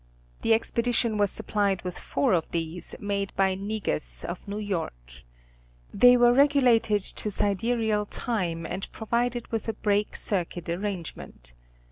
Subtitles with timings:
[0.41, 5.23] The expedition was supplied with four of these made by Negus of New York.
[5.93, 11.53] They were regulated to sidereal time, and provided with a break circuit arrangement.